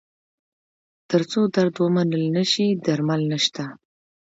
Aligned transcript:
تر 1.09 1.21
څو 1.31 1.39
درد 1.55 1.75
ومنل 1.79 2.23
نه 2.35 2.43
شي، 2.51 2.67
درمل 2.85 3.21
نشته. 3.33 3.63